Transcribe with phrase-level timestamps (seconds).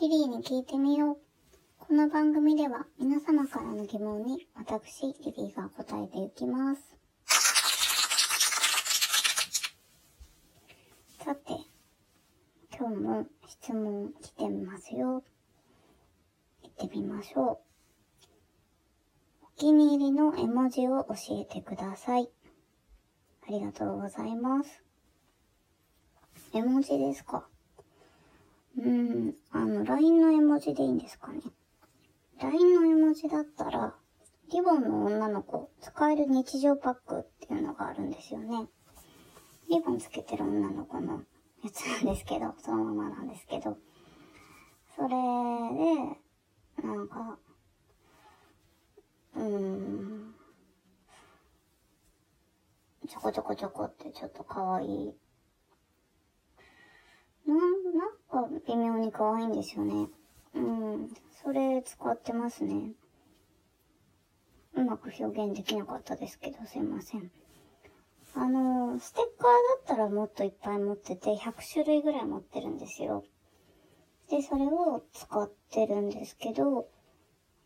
[0.00, 1.16] リリーに聞いてみよう。
[1.78, 6.80] この番組では皆様からの疑問に私、リリーが答えていきます。
[11.22, 11.52] さて、
[12.74, 15.22] 今日も質問来てみますよ。
[16.62, 18.26] 行ってみましょう。
[19.42, 22.30] お気に入りの絵文字を教えてください。
[23.46, 24.82] ありがとうございます。
[26.54, 27.49] 絵文字ですか？
[28.82, 31.42] うん、あの、LINE の絵文字でいいんですかね。
[32.40, 33.94] LINE の絵文字だったら、
[34.50, 38.68] リボンの女の子、使える日常パックっていうのがあるんですよね。
[39.68, 41.20] リボンつけてる女の子の
[41.62, 43.76] やつなんですけど、そのままなんですけど。
[44.96, 47.38] それで、なんか、
[49.36, 50.34] うーん、
[53.06, 55.14] ちょこちょこちょこってちょっと可愛い
[57.46, 57.99] な、ん
[58.66, 60.08] 微妙に可愛いんですよね。
[60.54, 61.08] うん。
[61.42, 62.92] それ使ってますね。
[64.74, 67.30] うまく表現できなかったですけど、すいません。
[68.34, 73.24] あの、ステッカーだったらもっといっぱい持ってて、100種類ぐらい持ってるんですよ。
[74.30, 76.88] で、それを使ってるんですけど、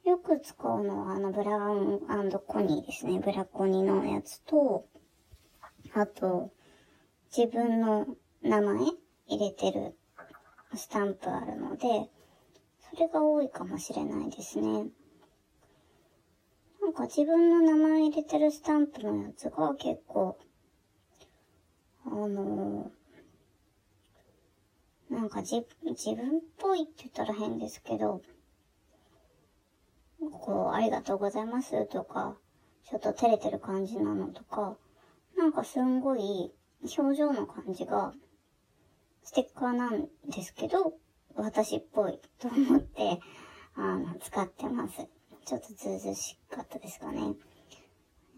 [0.04, 2.00] よく使うのはあの、ブラウン
[2.46, 3.20] コニーですね。
[3.20, 4.86] ブラコニーのやつと、
[5.94, 6.50] あと、
[7.36, 8.06] 自分の
[8.42, 8.76] 名前
[9.26, 9.96] 入れてる
[10.76, 12.10] スタンプあるので、
[12.90, 14.86] それが多いかもしれないですね。
[16.80, 20.38] なんか自分の名前入れてるスタンプのやつが結構、
[22.04, 28.20] あのー、なんかじ、自分っぽいって言ったら変ですけど、
[30.30, 32.36] こう、ありがとうございますとか、
[32.88, 34.76] ちょっと照れてる感じなのとか、
[35.36, 36.52] なんかすんごい
[36.98, 38.12] 表情の感じが
[39.24, 40.94] ステッカーなんですけど、
[41.34, 43.20] 私っぽいと思って、
[43.74, 45.06] あの、使ってます。
[45.46, 47.34] ちょっとずうずしかったですかね。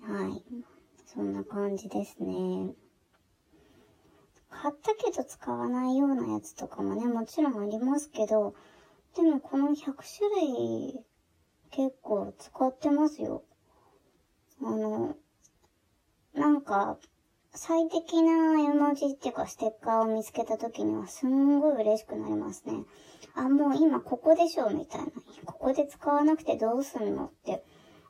[0.01, 0.43] はい。
[1.05, 2.73] そんな感じですね。
[4.49, 8.55] 買ったけど使わないようなやつとかもね、もちろんありますけど、
[9.17, 11.05] でもこの100種類
[11.71, 13.43] 結構使ってますよ。
[14.63, 15.17] あの、
[16.35, 16.99] なんか、
[17.57, 22.85] 最適な絵文字っていうかステッカーを見つけた時にはすんごい嬉しくなりますね。
[23.35, 25.07] あ、もう今ここでしょみたいな。
[25.47, 27.65] ここで使わなくてどうすんのって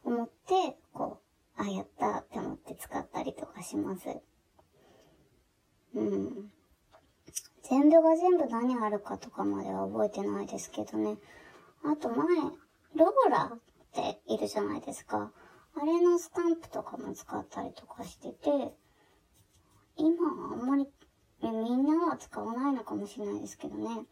[0.04, 1.18] 思って、こ
[1.58, 4.20] う、あ、やったって思って使ったりとかします。
[5.94, 6.50] うん。
[7.62, 11.18] 全部が全部何あるかとかまでは覚えてないですけどね。
[11.84, 12.26] あと前、
[12.94, 13.58] ローラっ
[13.92, 15.32] ているじゃないですか。
[15.74, 18.74] あれのスタンプとかも使ったりとかしてて、
[19.98, 20.86] 今はあんまり、
[21.42, 24.04] みんなは使わないのかもしれないですけどね。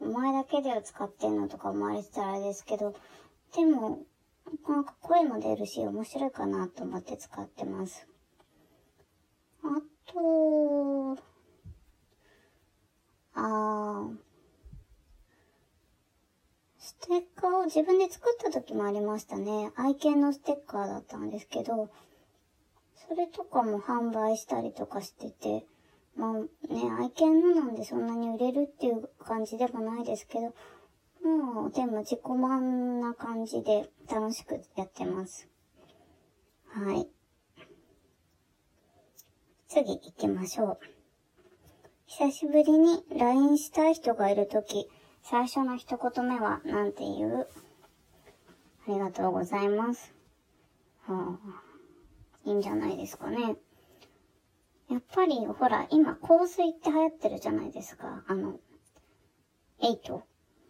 [0.00, 2.94] お前だけでは使ってんのとか思われてたらあれですけど、
[3.54, 4.04] でも、
[4.68, 8.06] なんか声も出るし面白いかなと思って使ってます。
[9.62, 9.80] あ
[10.12, 11.18] と、
[13.34, 14.16] あー、
[16.78, 19.72] ステッカーを自分で作った時もありましたね。
[19.76, 21.90] 愛犬のステッカーだったんですけど、
[23.08, 25.66] それとかも販売したりとかしてて、
[26.16, 26.48] まあね、
[27.00, 30.54] 愛犬のなんでそんなに売れるっていう感じでもないですけど、
[31.28, 35.48] もうでも自己満な感じで楽しくやってます。
[36.68, 37.08] はい。
[39.68, 40.78] 次行きましょう。
[42.06, 44.88] 久しぶりに LINE したい人がいるとき、
[45.22, 47.48] 最初の一言目はなんて言う？
[48.86, 50.14] ありがとうございます。
[51.06, 51.63] はあ
[52.44, 53.56] いいんじゃないですかね。
[54.90, 58.22] やっぱり、ほら、今、香水って流行ってるじゃないですか。
[58.28, 58.60] あの、
[59.80, 60.22] エイト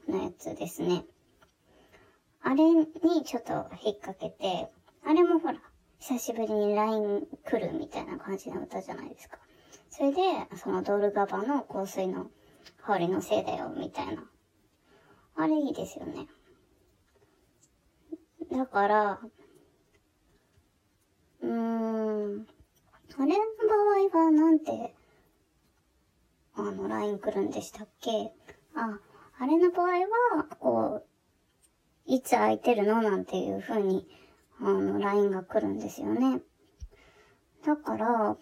[0.08, 1.04] のやつですね。
[2.42, 2.86] あれに
[3.24, 3.52] ちょっと
[3.84, 4.70] 引っ掛けて、
[5.04, 5.58] あれもほら、
[5.98, 9.38] 久しぶりに LINE 来るみたいな感じの歌じゃないですか。
[9.90, 10.20] それで、
[10.56, 12.30] そのドールガバの香水の
[12.82, 14.24] 香りのせいだよ、みたいな。
[15.36, 16.28] あれいいですよね。
[18.52, 19.20] だから、
[21.40, 22.46] うーん。
[23.16, 23.44] あれの
[24.12, 24.94] 場合はなんて、
[26.56, 28.32] あの、LINE 来るんでしたっけ？
[28.74, 28.98] あ、
[29.38, 29.90] あれの場合
[30.36, 31.06] は、こう、
[32.06, 34.06] いつ空いてるのなんていう風に、
[34.60, 36.40] あの、LINE が来るんですよね。
[37.64, 38.36] だから、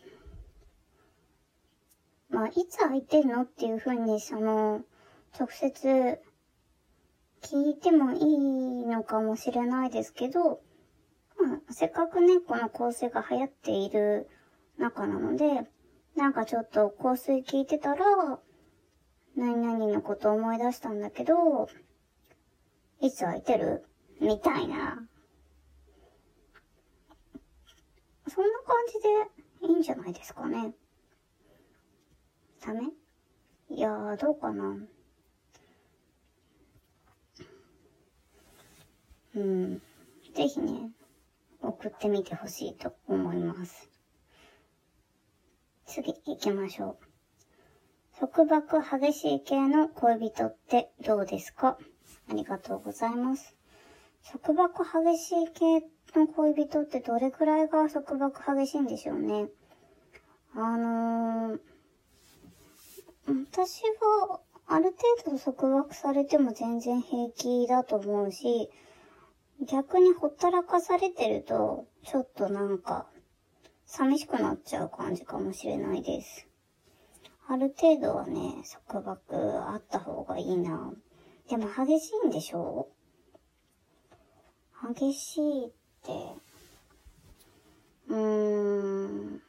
[2.30, 4.82] まあ、いつ空いてるのっていう風に、その、
[5.38, 6.20] 直接
[7.42, 10.60] 聞いてもいいのかもしれないですけど、
[11.38, 14.28] まあ、せっかくね、この香水が流行っている
[14.78, 15.70] 中なので、
[16.16, 18.04] なんかちょっと香水聞いてたら、
[19.36, 21.68] 何々のこと思い出したんだけど、
[23.00, 23.84] いつ空いてる？
[24.20, 25.02] みたいな。
[28.28, 30.74] そんな感じでいいんじゃないですかね。
[32.64, 32.90] ダメ？
[33.70, 34.76] いやー、どうかな。
[39.34, 39.82] うん。
[40.34, 40.90] ぜひね、
[41.62, 43.91] 送ってみてほしいと思います。
[45.94, 46.96] 次行きましょ
[48.16, 48.18] う。
[48.18, 51.76] 束縛激しい系の恋人ってどうですか？
[52.30, 53.54] ありがとうございます。
[54.24, 55.86] 束縛激しい系
[56.18, 59.48] の恋人ってどれくらいが束縛激しいんでしょうね。
[60.54, 61.58] あのー、
[63.50, 63.82] 私
[64.28, 64.94] はある
[65.24, 68.70] 程度束縛されても全然平気だと思うし、
[69.68, 73.08] 逆にほったらかされてると、ちょっとなんか、
[73.94, 76.48] 寂しくなっちゃう感じかもしれないです。
[77.46, 79.36] ある程度はね、束縛
[79.70, 80.94] あった方がいいな。
[81.50, 82.88] でも激しいんでしょ？
[84.96, 85.68] 激しいっ
[86.02, 86.12] て、
[88.08, 89.42] うーん。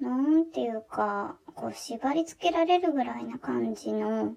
[0.00, 4.34] なんていうか、こう縛り付けられるぐらいな感じの、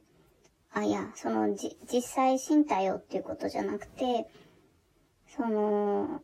[0.71, 4.29] あ、いや、その、じ、実際身体をっていうことじゃなくて、
[5.35, 6.21] その、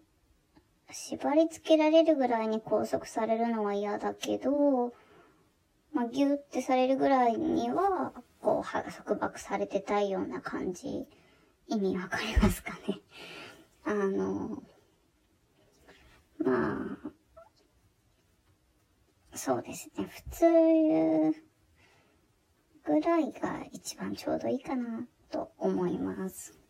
[0.92, 4.94] 縛り付けられるぐらいに拘束されるのは嫌だけど、
[5.94, 8.12] まあ、ギュってされるぐらいには、
[8.42, 11.08] こう、束縛されてたいような感じ、
[11.68, 13.00] 意味わかりますかね。
[13.86, 14.62] あの、
[16.40, 16.98] ま
[19.32, 20.04] あ、そうですね。
[20.04, 20.46] 普通
[22.84, 26.67] ぐらいが一番ちょうどいいかなと思います。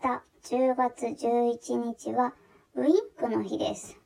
[0.00, 0.22] 日
[0.56, 2.32] 10月11日は
[2.74, 3.98] ウィンクの日です。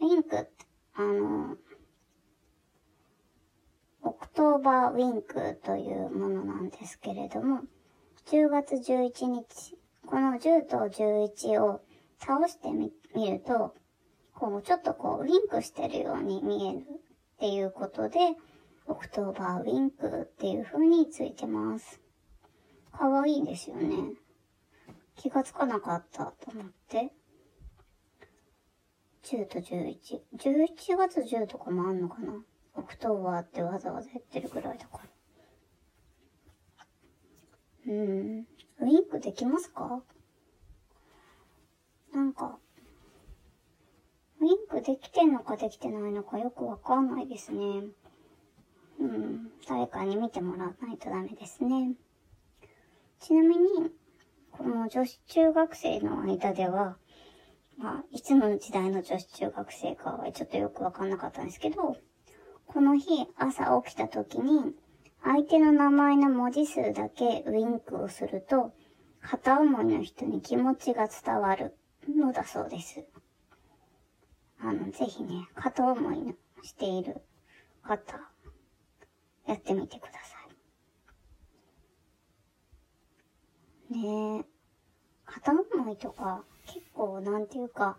[0.00, 0.46] ウィンク
[0.94, 1.56] あの、
[4.02, 7.62] オクトーバーウィンクというものなんですけれども、
[8.26, 11.80] 10月11日、この10と11を
[12.18, 12.92] 倒してみ
[13.30, 13.74] ると、
[14.34, 16.82] こう、ちょっとこう、ウィンクしてるように見えるっ
[17.38, 18.18] ていうことで、
[18.86, 22.00] オクトーバーウィンクっていう風についてます。
[22.92, 24.25] かわいいですよね。
[25.16, 27.12] 気がつかなかったと思って。
[29.24, 30.20] 10と11。
[30.36, 32.34] 11月10とかもあんのかな？
[32.76, 35.00] オクトーバーってわざわざ言ってるぐらいだか
[37.86, 37.92] ら。
[37.92, 38.46] うん。
[38.80, 40.02] ウィンクできますか？
[42.12, 42.58] なんか、
[44.40, 47.84] ウィンクできてんのかできてないのかよくわかんないですね。
[49.00, 49.50] うん。
[49.68, 51.94] 誰かに見てもらわないとダメですね。
[53.18, 53.90] ちなみに、
[54.56, 56.96] この女子中学生の間では、
[57.76, 61.96] まあ、いつもの時代の女子中学生かはちょっとよくわかんなかったんですけど、
[62.66, 64.74] この日朝起きた時に、
[65.22, 68.72] 相手の名前の文字数だけウィンクをすると、
[69.20, 71.76] 片思いの人に気持ちが伝わる
[72.08, 73.04] のだそうです。
[74.58, 77.22] あの、ぜひね、片思いのしている
[77.82, 77.96] 方、
[79.46, 80.18] やってみてくださ
[83.90, 83.96] い。
[83.98, 84.55] ねえ、
[85.26, 87.98] 片思いとか、結構なんていうか、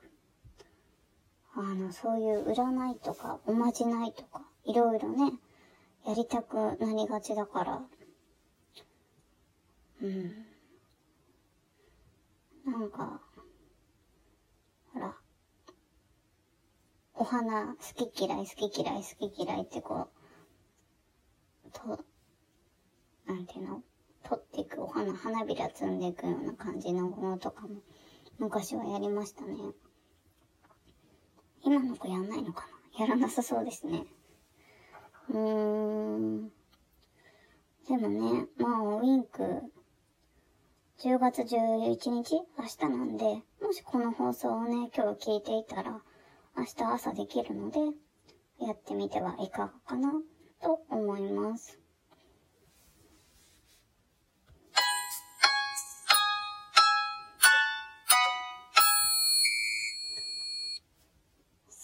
[1.56, 5.34] あの、そういう占いとか、おまじないとか、いろいろね、
[6.06, 7.82] やりたくなりがちだから、
[10.02, 10.46] うん。
[12.66, 13.22] なんか、
[14.94, 15.16] ほら、
[17.16, 20.08] お花好き嫌い好き嫌い好き嫌いってこ
[21.66, 22.04] う、と、
[23.26, 23.84] なんていうの？
[24.28, 27.82] 取っていくお花、花びら摘んでいくような感じのものとかも
[28.40, 29.56] 昔はやりましたね。
[31.64, 32.66] 今の子やんないのか
[33.00, 33.06] な？
[33.06, 34.06] やらなさそうですね。
[35.30, 36.50] うーん。
[37.88, 39.42] でもね、まあ、ウィンク、
[41.00, 42.42] 10月11日？
[42.58, 43.24] 明日なんで、
[43.62, 46.02] もしこの放送をね、今日聞いていたら、
[46.58, 47.80] 明日朝できるので、
[48.60, 50.12] やってみてはいかがかな、
[50.62, 51.80] と思います。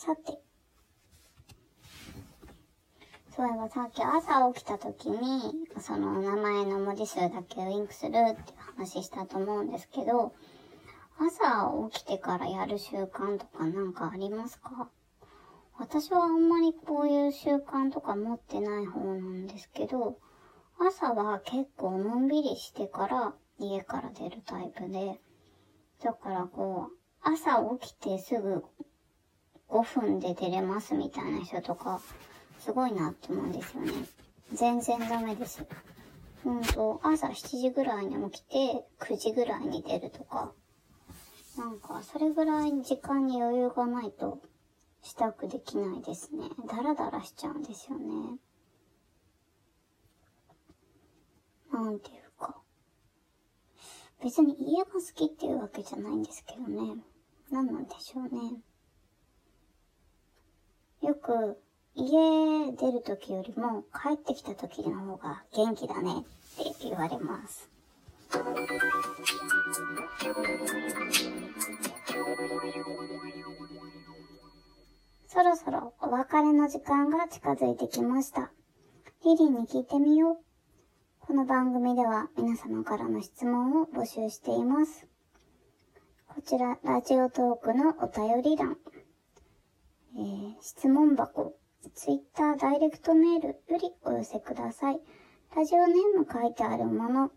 [0.06, 0.38] さて、
[3.34, 10.34] そういえばさっき朝起きた時に、その名前の文字数だけウィンクするって話したと思うんですけど、
[11.18, 14.90] 朝起きてからやる習慣とかなんかありますか？
[15.80, 20.18] 私はあんまりこういう習慣とか持ってない方なんですけど、
[20.78, 25.22] 朝は結構のんびりしてから家から出るタイプで、
[26.04, 28.66] だからこう、朝起きてすぐ
[29.74, 32.00] 5分で出れますみたいな人とか、
[32.60, 33.92] すごいなって思うんですよね。
[34.54, 35.66] 全然ダメです。
[36.44, 40.54] ほんと、朝7時ぐらいに起きて、9時ぐらいに出るとか、
[41.58, 44.44] なんか、それぐらい時間に余裕がないと、
[45.02, 46.50] 支度できないですね。
[46.68, 48.38] ダラダラしちゃうんですよね。
[51.72, 52.62] なんていうか。
[54.22, 57.02] 別に家が好きっていうわけじゃないんですけどね。
[57.50, 58.62] 何なんでしょうね。
[61.04, 61.58] よく、
[61.96, 67.70] 家出る時よりも帰ってきた時の方が元気だねって言われます。
[75.28, 78.54] そろそろお別れの時間が近づいてきました。
[79.26, 80.38] リリーに聞いてみよう。
[81.20, 85.06] この番組では皆様からの質問を募集しています。
[86.30, 88.78] こちら、ラジオトークのお便り欄、
[90.16, 91.56] えー、質問箱、
[91.96, 95.00] ツイッターダイレクトメールよりお寄せください。
[95.56, 97.32] ラジオネーム書いてあるもの、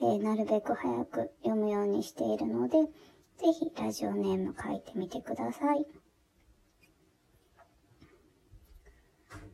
[0.00, 2.84] えー、なるべく早く読むようにしているので、
[3.38, 5.86] ぜひラジオネーム書いてみてください。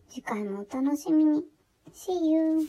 [0.09, 1.45] 次回もお楽しみに。
[1.93, 2.67] See you!